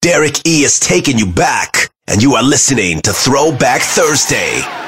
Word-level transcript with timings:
Derek 0.00 0.46
E 0.46 0.62
is 0.62 0.78
taking 0.78 1.18
you 1.18 1.26
back, 1.26 1.90
and 2.06 2.22
you 2.22 2.36
are 2.36 2.42
listening 2.42 3.00
to 3.00 3.12
Throwback 3.12 3.82
Thursday. 3.82 4.87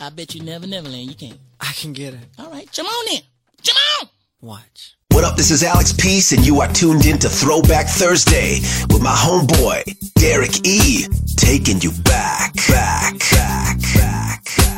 I 0.00 0.08
bet 0.08 0.34
you 0.34 0.42
never, 0.42 0.66
never 0.66 0.88
land. 0.88 1.10
You 1.10 1.14
can't. 1.14 1.38
I 1.60 1.72
can 1.74 1.92
get 1.92 2.14
it. 2.14 2.20
All 2.38 2.50
right, 2.50 2.66
come 2.72 2.86
on 2.86 3.14
in. 3.14 3.20
Come 3.66 3.76
on. 4.00 4.08
Watch. 4.40 4.96
What 5.12 5.24
up? 5.24 5.36
This 5.36 5.50
is 5.50 5.62
Alex 5.62 5.92
Peace, 5.92 6.32
and 6.32 6.46
you 6.46 6.62
are 6.62 6.72
tuned 6.72 7.04
in 7.04 7.18
to 7.18 7.28
Throwback 7.28 7.86
Thursday 7.86 8.60
with 8.88 9.02
my 9.02 9.12
homeboy, 9.12 10.14
Derek 10.14 10.66
E. 10.66 11.04
Taking 11.36 11.78
you 11.82 11.90
back, 12.04 12.54
back, 12.68 13.18
back, 13.32 13.78
back, 13.94 14.44
back. 14.56 14.69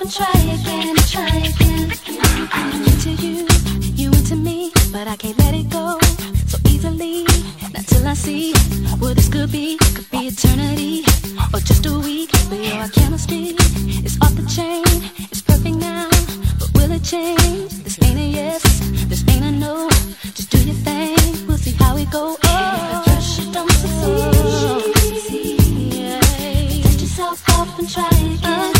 And 0.00 0.12
try 0.12 0.40
again 0.40 0.96
try 1.08 1.26
again. 1.26 1.92
I'm 2.52 2.82
into 2.84 3.10
you, 3.10 3.46
you 3.94 4.08
into 4.10 4.36
me, 4.36 4.70
but 4.92 5.08
I 5.08 5.16
can't 5.16 5.38
let 5.38 5.54
it 5.54 5.70
go 5.70 5.98
so 6.46 6.58
easily. 6.68 7.24
Not 7.72 7.86
till 7.86 8.06
I 8.06 8.14
see 8.14 8.52
what 8.98 9.16
this 9.16 9.28
could 9.28 9.50
be. 9.50 9.76
Could 9.78 10.10
be 10.10 10.28
eternity 10.28 11.04
or 11.52 11.60
just 11.60 11.86
a 11.86 11.98
week. 11.98 12.30
But 12.50 12.58
off 14.22 14.34
the 14.34 14.46
chain. 14.48 14.84
It's 15.30 15.42
perfect 15.42 15.76
now, 15.76 16.08
but 16.58 16.70
will 16.74 16.92
it 16.92 17.02
change? 17.02 17.70
This 17.84 17.98
ain't 18.02 18.18
a 18.18 18.28
yes, 18.40 18.62
this 19.06 19.24
ain't 19.28 19.44
a 19.44 19.50
no. 19.50 19.88
Just 20.34 20.50
do 20.50 20.58
your 20.58 20.74
thing, 20.86 21.46
we'll 21.46 21.58
see 21.58 21.72
how 21.72 21.96
it 21.96 22.10
go. 22.10 22.36
Oh, 22.44 23.04
don't 23.52 23.68
yourself 27.00 27.48
off 27.50 27.78
and 27.78 27.88
try 27.90 28.08
again. 28.08 28.77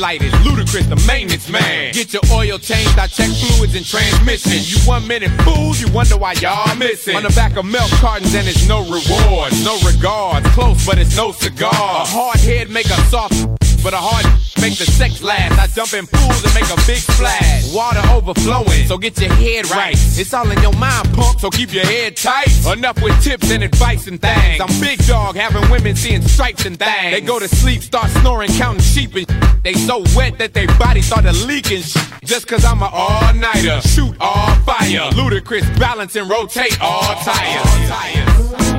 Daylight, 0.00 0.22
it's 0.22 0.34
Ludacris, 0.36 0.88
the 0.88 0.96
maintenance 1.06 1.50
man. 1.50 1.92
Get 1.92 2.14
your 2.14 2.22
oil 2.32 2.58
changed, 2.58 2.98
I 2.98 3.06
check 3.06 3.28
fluids 3.28 3.74
and 3.74 3.84
transmission. 3.84 4.52
You 4.64 4.78
one 4.88 5.06
minute 5.06 5.30
fools, 5.42 5.78
you 5.78 5.92
wonder 5.92 6.16
why 6.16 6.32
y'all 6.40 6.74
missing. 6.76 7.16
On 7.16 7.22
the 7.22 7.28
back 7.36 7.58
of 7.58 7.66
milk 7.66 7.90
cartons 8.00 8.34
and 8.34 8.48
it's 8.48 8.66
no 8.66 8.80
reward, 8.80 9.52
no 9.62 9.78
regards. 9.84 10.48
Close, 10.54 10.86
but 10.86 10.96
it's 10.96 11.14
no 11.18 11.32
cigar. 11.32 11.70
A 11.70 12.06
hard 12.06 12.40
head 12.40 12.70
make 12.70 12.86
a 12.86 12.96
soft, 13.12 13.46
but 13.84 13.92
a 13.92 13.98
hard 13.98 14.24
make 14.60 14.76
the 14.76 14.84
sex 14.84 15.22
last. 15.22 15.58
I 15.58 15.66
jump 15.66 15.92
in 15.94 16.06
pools 16.06 16.44
and 16.44 16.54
make 16.54 16.68
a 16.70 16.76
big 16.86 17.00
splash. 17.00 17.72
Water 17.74 18.02
overflowing, 18.12 18.86
so 18.86 18.98
get 18.98 19.20
your 19.20 19.32
head 19.32 19.70
right. 19.70 19.96
It's 19.96 20.32
all 20.34 20.50
in 20.50 20.60
your 20.62 20.74
mind, 20.74 21.12
punk, 21.14 21.40
so 21.40 21.50
keep 21.50 21.72
your 21.72 21.84
head 21.84 22.16
tight. 22.16 22.48
Enough 22.66 23.02
with 23.02 23.22
tips 23.22 23.50
and 23.50 23.62
advice 23.64 24.06
and 24.06 24.20
things. 24.20 24.60
I'm 24.60 24.80
big 24.80 24.98
dog, 25.06 25.36
having 25.36 25.68
women 25.70 25.96
seeing 25.96 26.22
stripes 26.22 26.66
and 26.66 26.78
things. 26.78 27.12
They 27.12 27.20
go 27.20 27.38
to 27.38 27.48
sleep, 27.48 27.82
start 27.82 28.10
snoring, 28.20 28.50
counting 28.52 28.82
sheep 28.82 29.14
and 29.14 29.26
They 29.62 29.74
so 29.74 30.04
wet 30.16 30.38
that 30.38 30.54
they 30.54 30.66
body 30.78 31.02
started 31.02 31.34
leaking 31.46 31.82
Just 32.24 32.46
cause 32.46 32.64
I'm 32.64 32.82
an 32.82 32.90
all-nighter, 32.92 33.80
shoot 33.82 34.16
all 34.20 34.54
fire. 34.66 35.10
Ludacris, 35.12 35.78
balance 35.78 36.16
and 36.16 36.28
rotate 36.28 36.80
all 36.80 37.02
tires. 37.22 38.69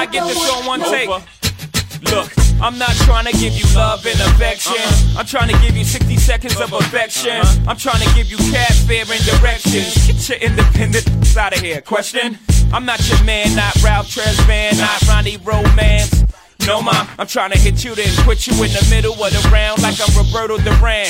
I 0.00 0.06
get 0.06 0.26
this 0.26 0.50
on 0.50 0.64
one 0.64 0.80
take. 0.80 1.10
Look, 2.10 2.32
I'm 2.62 2.78
not 2.78 2.96
trying 3.04 3.26
to 3.26 3.32
give 3.32 3.52
you 3.52 3.66
love 3.76 4.06
and 4.06 4.18
affection. 4.32 4.72
Uh-huh. 4.72 5.20
I'm 5.20 5.26
trying 5.26 5.50
to 5.50 5.58
give 5.60 5.76
you 5.76 5.84
60 5.84 6.16
seconds 6.16 6.56
of 6.58 6.72
uh-huh. 6.72 6.78
affection. 6.78 7.36
Uh-huh. 7.36 7.68
I'm 7.68 7.76
trying 7.76 8.00
to 8.00 8.14
give 8.14 8.30
you 8.30 8.38
cab 8.50 8.72
fare 8.88 9.04
and 9.04 9.22
directions. 9.26 10.06
Get 10.06 10.26
your 10.26 10.38
independence 10.38 11.36
out 11.36 11.52
of 11.52 11.60
here. 11.60 11.82
Question? 11.82 12.38
I'm 12.72 12.86
not 12.86 13.06
your 13.10 13.22
man, 13.24 13.54
not 13.54 13.76
Ralph 13.82 14.06
Tresvant, 14.06 14.78
not 14.78 15.06
Ronnie 15.06 15.36
Romance. 15.36 16.24
No, 16.66 16.80
ma, 16.80 17.06
I'm 17.18 17.26
trying 17.26 17.50
to 17.50 17.58
hit 17.58 17.84
you, 17.84 17.94
then 17.94 18.08
put 18.24 18.46
you 18.46 18.54
in 18.64 18.72
the 18.72 18.86
middle 18.88 19.12
of 19.12 19.32
the 19.32 19.48
round 19.52 19.82
like 19.82 20.00
I'm 20.00 20.16
Roberto 20.16 20.56
Duran. 20.56 21.08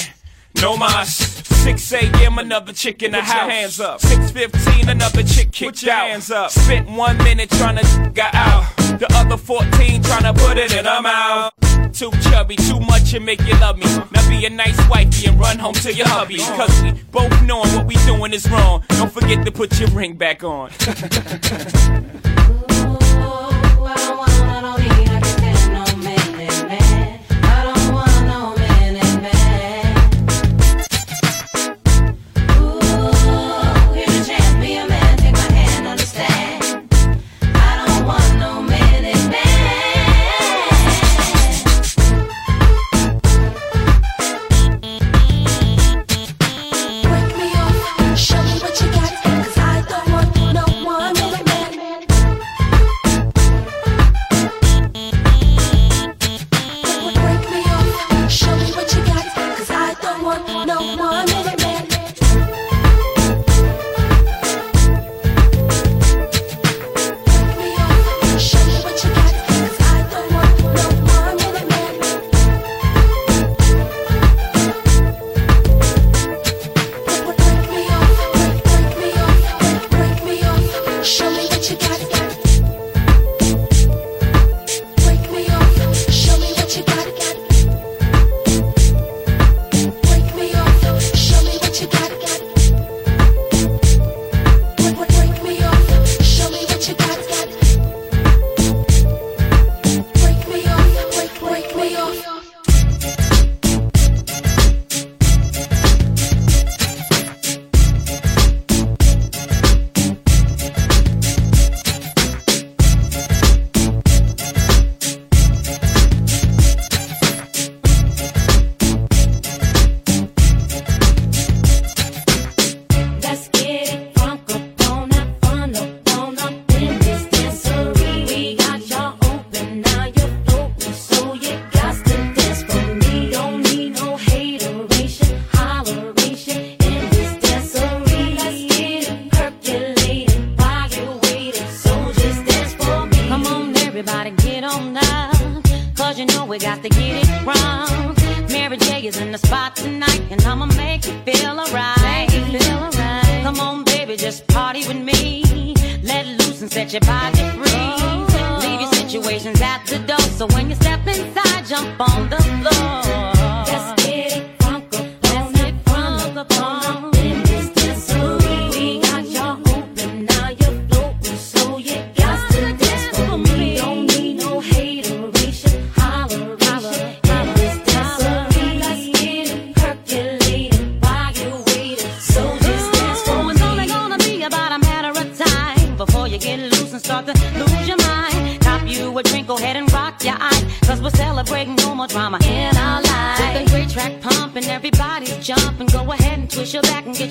No 0.61 0.77
mas. 0.77 1.41
6 1.61 1.93
a.m. 1.93 2.39
another 2.39 2.73
chick 2.73 3.03
in 3.03 3.13
the 3.13 3.21
house. 3.21 3.51
Hands 3.51 3.81
up. 3.81 4.01
6:15 4.01 4.89
another 4.89 5.23
chick 5.23 5.53
kicked 5.53 5.87
out. 5.87 6.09
Hands 6.09 6.31
up. 6.31 6.51
Spent 6.51 6.89
one 6.89 7.19
minute 7.19 7.51
trying 7.51 7.77
to 7.77 8.11
got 8.15 8.35
out. 8.35 8.80
The 9.01 9.11
other 9.15 9.39
14 9.39 10.03
trying 10.03 10.25
to 10.25 10.35
put 10.35 10.59
it 10.59 10.75
in. 10.75 10.87
I'm. 10.87 11.51
Too 11.91 12.11
chubby, 12.21 12.57
too 12.57 12.79
much 12.81 13.15
and 13.15 13.25
make 13.25 13.41
you 13.47 13.55
love 13.55 13.79
me. 13.79 13.87
Now 14.13 14.29
be 14.29 14.45
a 14.45 14.51
nice 14.51 14.77
wifey 14.91 15.27
and 15.27 15.41
run 15.41 15.59
home 15.59 15.73
to 15.73 15.91
your 15.91 16.07
hubby. 16.07 16.37
Cause 16.37 16.83
we 16.83 16.93
both 17.11 17.43
knowing 17.45 17.75
what 17.75 17.87
we 17.87 17.95
doing 18.05 18.35
is 18.35 18.47
wrong. 18.51 18.85
Don't 18.91 19.11
forget 19.11 19.47
to 19.47 19.53
put 19.53 19.81
your 19.81 19.89
ring 19.89 20.17
back 20.17 20.45
on. 20.45 20.71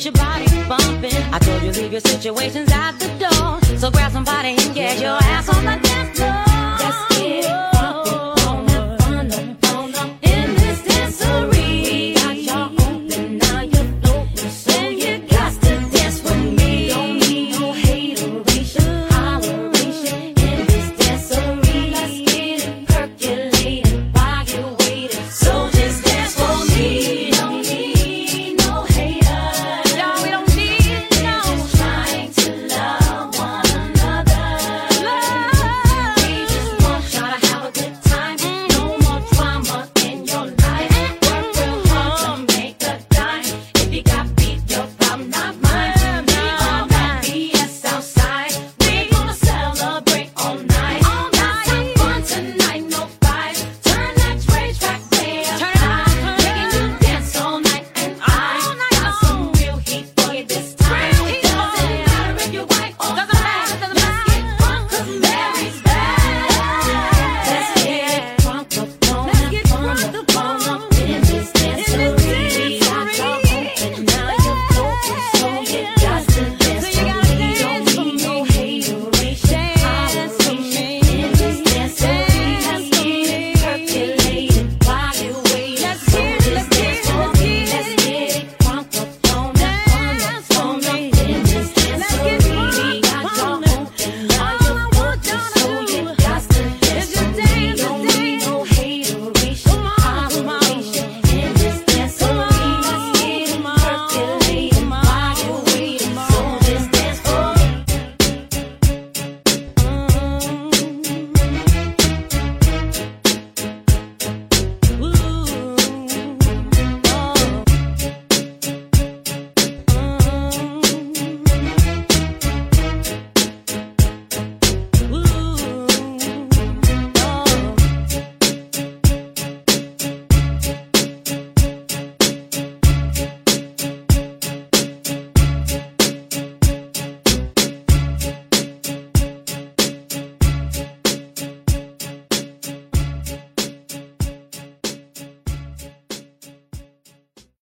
your 0.09 0.23
body 0.23 0.45
bumping. 0.67 1.15
I 1.33 1.39
told 1.39 1.61
you 1.61 1.71
leave 1.71 1.91
your 1.91 2.01
situations 2.01 2.71
out. 2.71 2.88